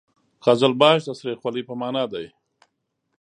[0.45, 2.21] قزلباش د سرې خولۍ په معنا ده.